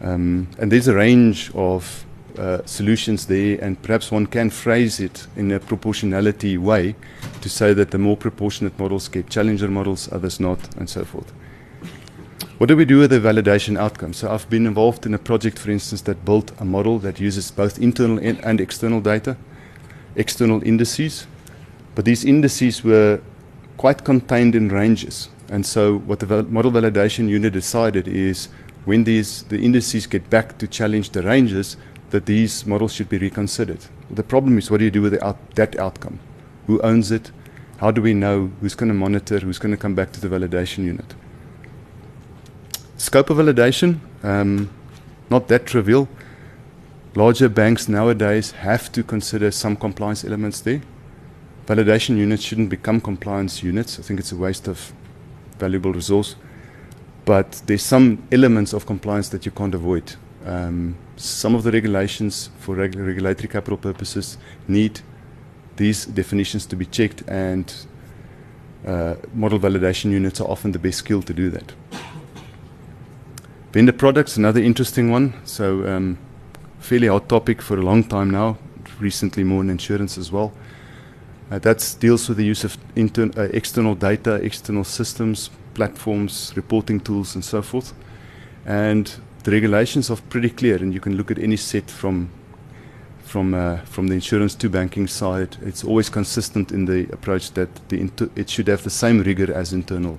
[0.00, 2.04] Um, and there's a range of
[2.38, 6.94] uh, solutions there, and perhaps one can phrase it in a proportionality way
[7.40, 11.32] to say that the more proportionate models get challenger models, others not, and so forth.
[12.58, 14.12] What do we do with the validation outcome?
[14.12, 17.50] So I've been involved in a project, for instance, that built a model that uses
[17.50, 19.36] both internal and external data,
[20.16, 21.26] external indices,
[21.94, 23.20] but these indices were
[23.76, 25.28] quite contained in ranges.
[25.50, 28.48] And so what the model validation unit decided is
[28.84, 31.76] when these the indices get back to challenge the ranges,
[32.10, 33.84] that these models should be reconsidered.
[34.10, 36.20] The problem is what do you do with out, that outcome?
[36.66, 37.30] Who owns it?
[37.78, 40.28] How do we know who's going to monitor, who's going to come back to the
[40.28, 41.14] validation unit?
[42.96, 44.70] Scope of validation, um,
[45.30, 46.08] not that trivial.
[47.14, 50.82] Larger banks nowadays have to consider some compliance elements there.
[51.66, 53.98] Validation units shouldn't become compliance units.
[53.98, 54.92] I think it's a waste of
[55.58, 56.36] valuable resource.
[57.24, 60.14] But there's some elements of compliance that you can't avoid.
[60.46, 65.00] Um, some of the regulations for reg- regulatory capital purposes need
[65.76, 67.72] these definitions to be checked, and
[68.86, 71.72] uh, model validation units are often the best skill to do that.
[73.72, 75.34] Vendor products, another interesting one.
[75.44, 76.18] So, um,
[76.78, 78.56] fairly hot topic for a long time now,
[78.98, 80.52] recently more in insurance as well.
[81.50, 87.34] Uh, that deals with the use of uh, external data, external systems, platforms, reporting tools,
[87.34, 87.94] and so forth.
[88.66, 89.10] And
[89.44, 92.30] the regulations are pretty clear, and you can look at any set from
[93.22, 95.56] from uh, from the insurance to banking side.
[95.62, 99.72] It's always consistent in the approach that the it should have the same rigor as
[99.72, 100.18] internal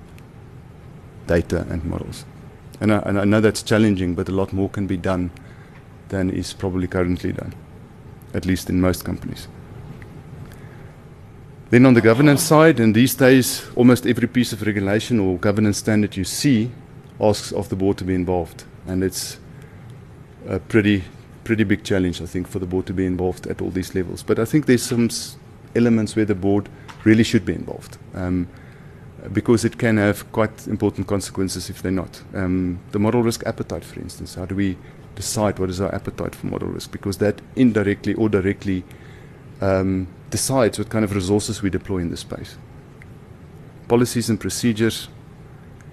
[1.28, 2.26] data and models.
[2.82, 5.30] And I, and I know that's challenging, but a lot more can be done
[6.08, 7.54] than is probably currently done,
[8.34, 9.48] at least in most companies.
[11.70, 15.78] Then on the governance side, and these days, almost every piece of regulation or governance
[15.78, 16.72] standard you see
[17.22, 19.40] asks of the board to be involved, and it's
[20.48, 21.04] a pretty
[21.44, 24.22] pretty big challenge, I think, for the board to be involved at all these levels.
[24.24, 25.10] But I think there's some
[25.76, 26.70] elements where the board
[27.04, 27.98] really should be involved.
[28.14, 28.48] Um,
[29.34, 32.22] because it can have quite important consequences if they're not.
[32.34, 34.78] Um, the model risk appetite, for instance, how do we
[35.16, 36.92] decide what is our appetite for model risk?
[36.92, 38.84] Because that indirectly or directly
[39.62, 42.58] um, decides what kind of resources we deploy in this space.
[43.88, 45.10] Policies and procedures,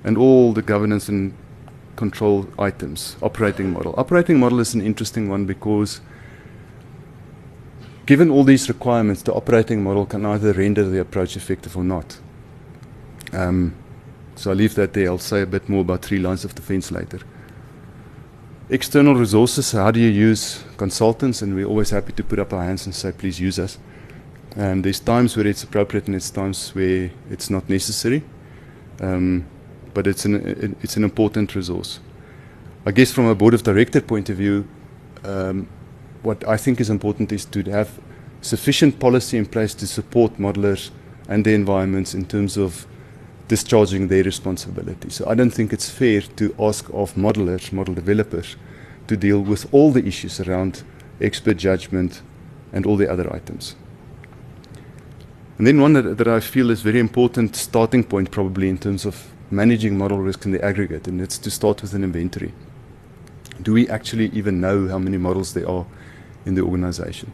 [0.04, 1.34] and all the governance and
[1.96, 3.16] control items.
[3.22, 3.94] Operating model.
[3.96, 6.00] Operating model is an interesting one because
[8.04, 12.20] given all these requirements, the operating model can either render the approach effective or not.
[13.32, 13.74] Um,
[14.36, 15.08] so I'll leave that there.
[15.08, 17.20] I'll say a bit more about three lines of defense later.
[18.68, 21.42] External resources, how do you use consultants?
[21.42, 23.78] And we're always happy to put up our hands and say, please use us.
[24.56, 28.22] And there's times where it's appropriate and there's times where it's not necessary.
[29.00, 29.46] Um,
[29.92, 32.00] but it's an, it's an important resource.
[32.84, 34.68] I guess from a board of director point of view,
[35.24, 35.68] um,
[36.22, 37.98] what I think is important is to have
[38.40, 40.90] sufficient policy in place to support modelers
[41.28, 42.86] and their environments in terms of
[43.48, 45.08] discharging their responsibility.
[45.10, 48.56] So I don't think it's fair to ask of modelers, model developers,
[49.08, 50.82] to deal with all the issues around
[51.20, 52.22] expert judgment
[52.72, 53.76] and all the other items.
[55.58, 59.06] And then one that, that I feel is very important starting point probably in terms
[59.06, 62.52] of managing model risk in the aggregate, and it's to start with an inventory.
[63.62, 65.86] Do we actually even know how many models there are
[66.44, 67.32] in the organization?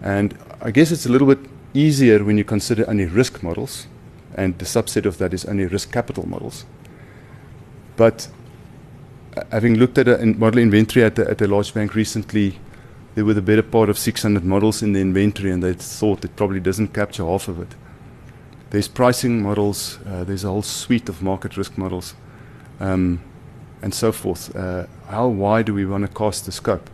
[0.00, 1.40] And I guess it's a little bit
[1.74, 3.86] easier when you consider only risk models,
[4.34, 6.64] and the subset of that is only risk capital models.
[7.96, 8.28] But
[9.36, 12.58] uh, having looked at a model inventory at a, at a large bank recently,
[13.16, 16.36] there were the better part of 600 models in the inventory, and they thought it
[16.36, 17.74] probably doesn't capture half of it.
[18.68, 22.14] There's pricing models, uh, there's a whole suite of market risk models,
[22.78, 23.22] um,
[23.80, 24.54] and so forth.
[24.54, 26.90] Uh, how wide do we want to cast the scope?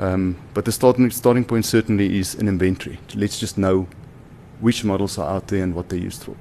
[0.00, 2.98] Um, but the starting, starting point certainly is an inventory.
[3.14, 3.86] Let's just know
[4.58, 6.34] which models are out there and what they're used for.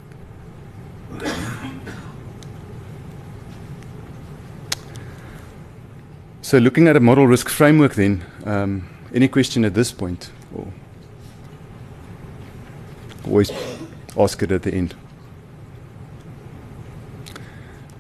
[6.50, 10.32] So looking at a model risk framework then, um, any question at this point?
[10.56, 10.66] Or
[13.24, 13.52] always
[14.18, 14.96] ask it at the end.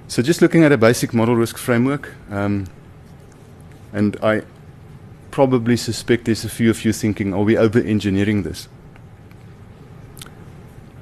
[0.07, 2.65] So just looking at a basic model risk framework, um,
[3.93, 4.41] and I
[5.29, 8.67] probably suspect there's a few of you thinking, are we over-engineering this?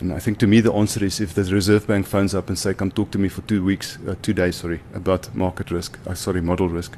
[0.02, 2.60] And I think to me the answer is if the Reserve Bank phones up and
[2.60, 5.98] say, come talk to me for two weeks, uh, two days, sorry, about market risk,
[6.06, 6.98] uh, sorry, model risk,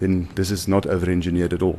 [0.00, 1.78] then this is not over-engineered at all.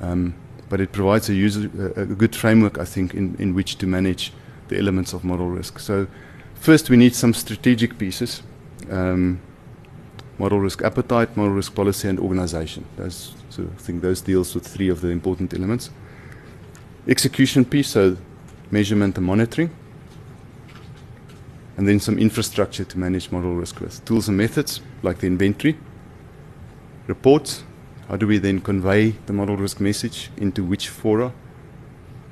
[0.00, 0.34] Um,
[0.68, 4.32] but it provides a, user, a, good framework, I think, in, in which to manage
[4.68, 5.78] the elements of model risk.
[5.78, 6.06] So
[6.54, 8.42] first we need some strategic pieces.
[8.90, 9.40] Um,
[10.38, 12.84] model risk appetite, model risk policy, and organization.
[12.96, 15.90] Those, so I think those deals with three of the important elements.
[17.06, 18.16] Execution piece, so
[18.70, 19.70] measurement and monitoring.
[21.76, 24.04] And then some infrastructure to manage model risk with.
[24.04, 25.76] Tools and methods, like the inventory.
[27.06, 27.64] Reports,
[28.08, 31.32] how do we then convey the model risk message into which fora?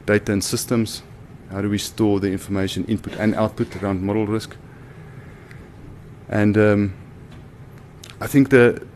[0.07, 1.03] Data and systems,
[1.51, 4.57] how do we store the information input and output around model risk?
[6.29, 6.95] And um,
[8.21, 8.87] I think the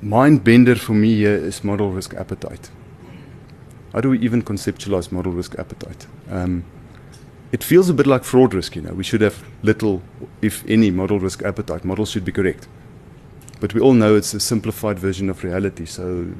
[0.00, 2.70] mind bender for me here is model risk appetite.
[3.92, 6.06] How do we even conceptualize model risk appetite?
[6.30, 6.64] Um,
[7.52, 8.92] it feels a bit like fraud risk, you know.
[8.92, 10.02] We should have little,
[10.42, 11.84] if any, model risk appetite.
[11.84, 12.68] Models should be correct.
[13.60, 16.32] But we all know it's a simplified version of reality, so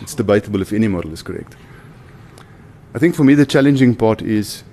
[0.00, 1.56] it's debatable if any model is correct.
[2.94, 4.64] I think for me, the challenging part is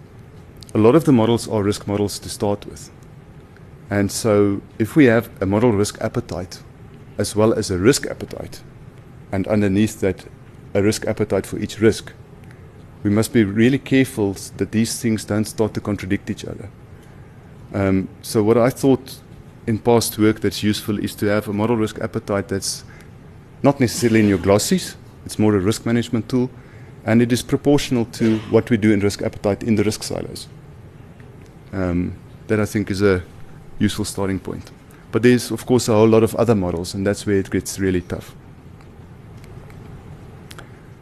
[0.73, 2.91] a lot of the models are risk models to start with.
[3.89, 6.61] And so, if we have a model risk appetite
[7.17, 8.61] as well as a risk appetite,
[9.31, 10.25] and underneath that,
[10.73, 12.11] a risk appetite for each risk,
[13.03, 16.69] we must be really careful that these things don't start to contradict each other.
[17.73, 19.19] Um, so, what I thought
[19.67, 22.83] in past work that's useful is to have a model risk appetite that's
[23.61, 26.49] not necessarily in your glossies, it's more a risk management tool,
[27.05, 30.47] and it is proportional to what we do in risk appetite in the risk silos.
[31.73, 32.15] Um,
[32.47, 33.21] that I think is a
[33.77, 34.71] useful starting point.
[35.11, 37.79] But there's, of course, a whole lot of other models, and that's where it gets
[37.79, 38.33] really tough.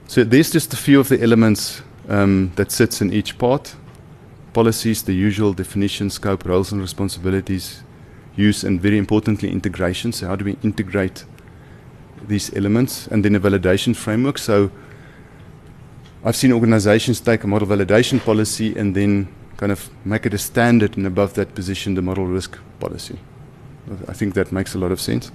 [0.08, 3.76] So there's just a few of the elements um, that sits in each part.
[4.54, 7.84] Policies, the usual definition, scope, roles and responsibilities,
[8.36, 10.12] use, and very importantly, integration.
[10.12, 11.26] So how do we integrate
[12.28, 13.08] these elements?
[13.08, 14.38] And then a validation framework.
[14.38, 14.72] So
[16.24, 20.38] I've seen organizations take a model validation policy and then kind of make it a
[20.38, 23.18] standard and above that position the model risk policy.
[24.08, 25.32] I think that makes a lot of sense.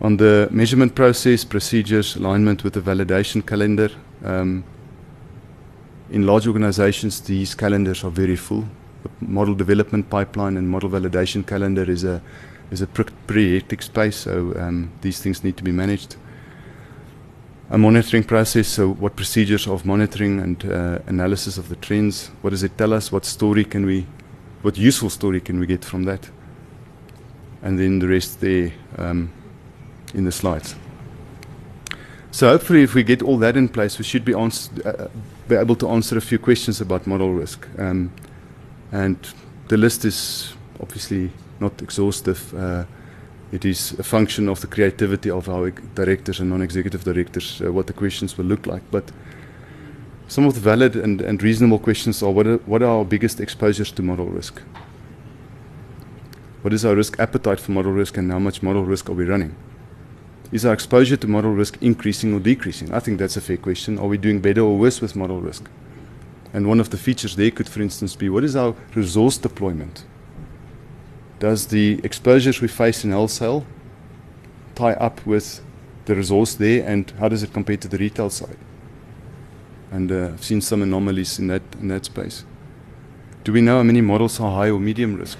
[0.00, 3.90] On the measurement process, procedures, alignment with the validation calendar,
[4.24, 4.64] um,
[6.10, 8.64] in large organizations, these calendars are very full.
[9.02, 12.22] The model development pipeline and model validation calendar is a
[12.70, 16.16] is a pretty hectic space, so um, these things need to be managed
[17.72, 18.68] a monitoring process.
[18.68, 22.30] So, what procedures of monitoring and uh, analysis of the trends?
[22.42, 23.10] What does it tell us?
[23.10, 24.06] What story can we,
[24.60, 26.28] what useful story can we get from that?
[27.62, 29.32] And then the rest there um,
[30.12, 30.74] in the slides.
[32.30, 35.08] So, hopefully, if we get all that in place, we should be, ans- uh,
[35.48, 37.66] be able to answer a few questions about model risk.
[37.78, 38.12] Um,
[38.92, 39.16] and
[39.68, 42.54] the list is obviously not exhaustive.
[42.54, 42.84] Uh,
[43.50, 47.86] it is a function of the creativity of our directors and non-executive directors uh, what
[47.86, 48.82] the questions will look like.
[48.90, 49.10] But
[50.28, 53.40] some of the valid and, and reasonable questions are what, are what are our biggest
[53.40, 54.60] exposures to model risk?
[56.62, 59.24] What is our risk appetite for model risk and how much model risk are we
[59.24, 59.54] running?
[60.52, 62.92] Is our exposure to model risk increasing or decreasing?
[62.92, 63.98] I think that's a fair question.
[63.98, 65.68] Are we doing better or worse with model risk?
[66.52, 70.04] And one of the features there could, for instance, be what is our resource deployment?
[71.42, 73.66] does the exposures we face in wholesale
[74.76, 75.60] tie up with
[76.04, 78.56] the resource there and how does it compare to the retail side?
[79.90, 82.44] And uh, I've seen some anomalies in that, in that space.
[83.42, 85.38] Do we know how many models are high or medium risk?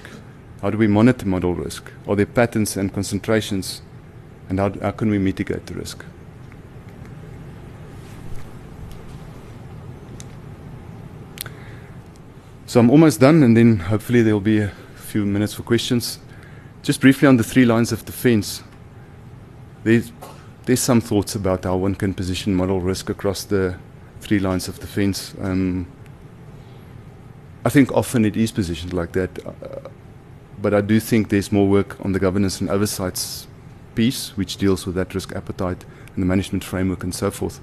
[0.61, 1.89] How do we monitor model risk?
[2.05, 3.81] Are there patterns and concentrations?
[4.49, 6.03] And how, how can we mitigate the risk?
[12.73, 16.17] So I'm almost done, and then hopefully there will be a few minutes for questions.
[16.81, 18.63] Just briefly on the three lines of defense,
[19.83, 20.11] there's,
[20.65, 23.77] there's some thoughts about how one can position model risk across the
[24.21, 25.35] three lines of defense.
[25.39, 25.85] Um,
[27.63, 29.87] I think often it is positioned like that, uh,
[30.59, 33.45] but I do think there's more work on the governance and oversight
[33.93, 37.61] piece, which deals with that risk appetite and the management framework and so forth.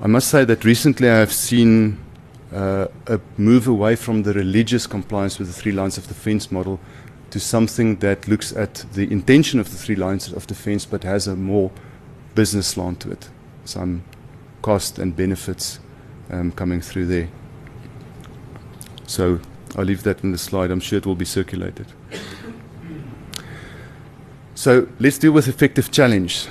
[0.00, 2.00] I must say that recently I have seen
[2.52, 6.78] uh, a move away from the religious compliance with the three lines of defense model
[7.30, 11.26] to something that looks at the intention of the three lines of defense but has
[11.26, 11.70] a more
[12.34, 13.28] business slant to it.
[13.64, 14.04] Some
[14.62, 15.80] cost and benefits
[16.30, 17.28] um, coming through there.
[19.06, 19.40] So
[19.76, 20.70] I'll leave that in the slide.
[20.70, 21.86] I'm sure it will be circulated.
[24.54, 26.46] So let's deal with effective challenge.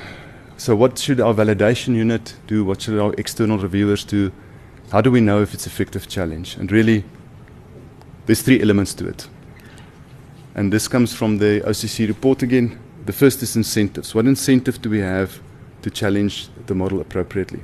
[0.58, 2.64] So what should our validation unit do?
[2.64, 4.32] What should our external reviewers do?
[4.92, 6.58] How do we know if it's effective challenge?
[6.58, 7.04] And really,
[8.28, 9.28] there's three elements to it.
[10.54, 12.80] And this comes from the OCC report again.
[13.06, 14.14] The first is incentives.
[14.14, 15.40] What incentive do we have
[15.82, 17.62] to challenge the model appropriately?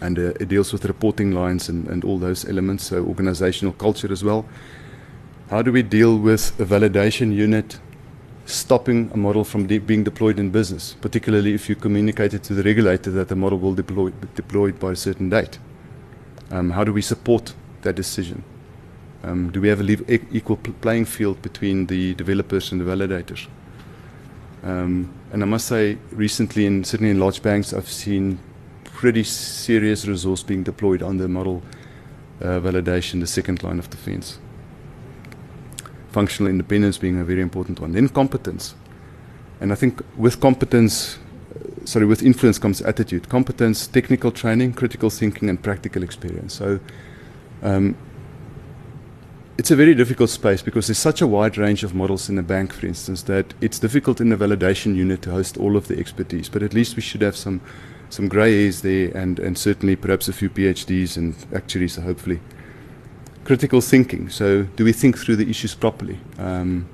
[0.00, 4.12] And uh, it deals with reporting lines and, and all those elements, so organizational culture
[4.12, 4.44] as well.
[5.50, 7.78] How do we deal with a validation unit
[8.44, 12.62] stopping a model from de- being deployed in business, particularly if you communicated to the
[12.64, 15.58] regulator that the model will deploy, be deployed by a certain date?
[16.50, 18.42] Um, how do we support that decision?
[19.22, 22.84] Um, do we have an e- equal pl- playing field between the developers and the
[22.84, 23.48] validators?
[24.62, 28.38] Um, and I must say, recently, in, certainly in large banks, I've seen
[28.84, 31.62] pretty serious resource being deployed on the model
[32.40, 34.38] uh, validation, the second line of defense.
[36.12, 37.92] Functional independence being a very important one.
[37.92, 38.74] Then competence.
[39.60, 41.18] And I think with competence,
[41.86, 43.28] sorry, with influence comes attitude.
[43.28, 46.54] Competence, technical training, critical thinking, and practical experience.
[46.54, 46.80] So
[47.62, 47.96] um,
[49.56, 52.42] it's a very difficult space because there's such a wide range of models in a
[52.42, 55.98] bank, for instance, that it's difficult in the validation unit to host all of the
[55.98, 56.48] expertise.
[56.48, 57.60] But at least we should have some
[58.08, 62.40] some grey hairs there, and, and certainly perhaps a few PhDs and actuaries, hopefully.
[63.44, 64.28] Critical thinking.
[64.28, 66.20] So, do we think through the issues properly?
[66.38, 66.88] Um,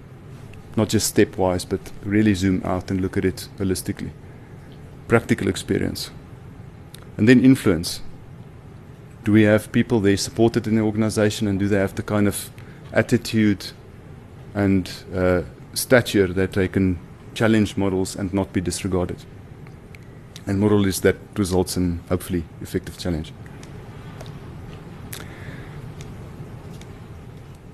[0.74, 4.10] not just stepwise, but really zoom out and look at it holistically.
[5.08, 6.10] Practical experience.
[7.16, 8.00] And then influence.
[9.24, 12.26] Do we have people there supported in the organization, and do they have the kind
[12.26, 12.50] of
[12.92, 13.66] attitude
[14.54, 15.42] and uh,
[15.74, 16.98] stature that they can
[17.34, 19.24] challenge models and not be disregarded?
[20.46, 23.32] and moral is that results in hopefully effective challenge.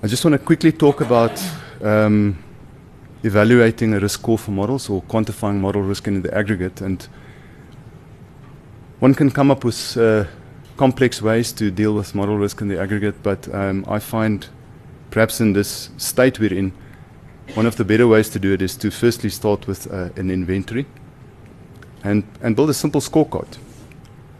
[0.01, 1.41] I just want to quickly talk about
[1.81, 2.41] um,
[3.23, 6.79] evaluating a risk score for models or quantifying model risk in the aggregate.
[6.81, 7.05] And
[8.99, 10.25] one can come up with uh,
[10.77, 14.47] complex ways to deal with model risk in the aggregate, but um, I find
[15.11, 16.71] perhaps in this state we're in,
[17.55, 20.29] one of the better ways to do it is to firstly start with uh, an
[20.29, 20.85] inventory
[22.03, 23.57] and, and build a simple scorecard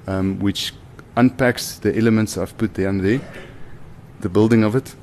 [0.07, 0.74] um, which
[1.16, 3.22] unpacks the elements I've put down there
[4.20, 4.95] the building of it,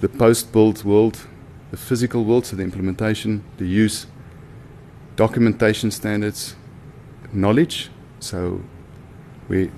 [0.00, 1.26] the post build world,
[1.70, 4.06] the physical world, so the implementation, the use,
[5.16, 6.56] documentation standards,
[7.32, 7.90] knowledge.
[8.24, 8.58] So
[9.48, 9.70] we,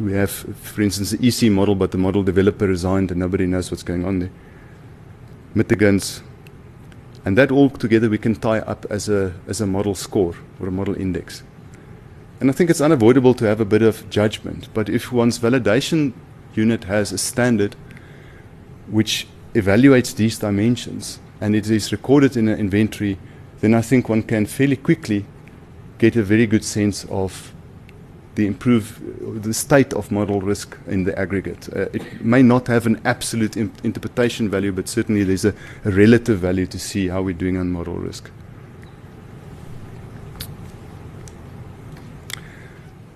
[0.00, 3.70] we have, for instance, the EC model, but the model developer resigned and nobody knows
[3.70, 4.30] what's going on there.
[5.54, 6.22] Mitigants,
[7.26, 10.68] and that all together we can tie up as a, as a model score or
[10.68, 11.42] a model index.
[12.40, 16.14] And I think it's unavoidable to have a bit of judgment, but if one's validation
[16.54, 17.76] unit has a standard
[18.90, 23.18] which evaluates these dimensions and it is recorded in an inventory,
[23.60, 25.26] then I think one can fairly quickly
[25.98, 27.52] get a very good sense of
[28.34, 29.00] the improve
[29.42, 31.68] the state of model risk in the aggregate.
[31.74, 36.40] Uh, it may not have an absolute interpretation value, but certainly there's a, a, relative
[36.40, 38.30] value to see how we're doing on model risk.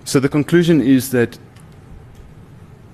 [0.05, 1.39] So the conclusion is that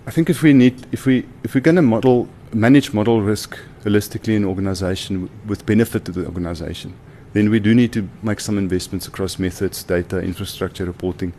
[0.07, 3.59] I think if we need, if we, if we're going to model, manage model risk
[3.85, 6.95] holistically in an organization with benefit to the organization,
[7.35, 11.35] then we do need to make some investments across methods, data, infrastructure, reporting.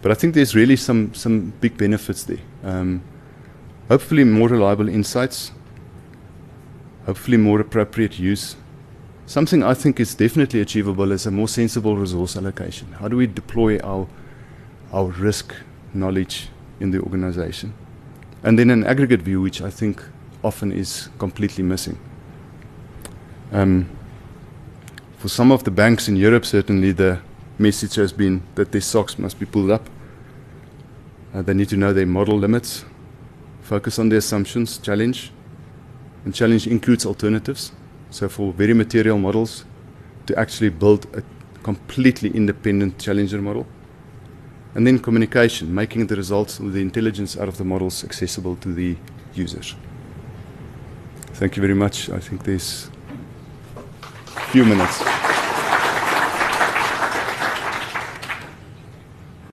[0.00, 2.38] But I think there's really some, some big benefits there.
[2.62, 3.02] Um,
[3.88, 5.50] hopefully, more reliable insights,
[7.06, 8.56] hopefully, more appropriate use.
[9.26, 12.92] Something I think is definitely achievable is a more sensible resource allocation.
[12.92, 14.06] How do we deploy our,
[14.92, 15.54] our risk
[15.92, 17.74] knowledge in the organization?
[18.44, 20.04] And then an aggregate view, which I think
[20.44, 21.98] often is completely missing.
[23.50, 23.88] Um,
[25.22, 27.16] for some of the banks in Europe, certainly the
[27.56, 29.88] message has been that their socks must be pulled up.
[31.32, 32.84] Uh, they need to know their model limits,
[33.60, 35.30] focus on their assumptions, challenge.
[36.24, 37.70] And challenge includes alternatives.
[38.10, 39.64] So, for very material models,
[40.26, 41.22] to actually build a
[41.62, 43.64] completely independent challenger model.
[44.74, 48.74] And then communication, making the results of the intelligence out of the models accessible to
[48.74, 48.96] the
[49.34, 49.76] users.
[51.34, 52.10] Thank you very much.
[52.10, 52.90] I think there's
[54.52, 55.31] few minutes.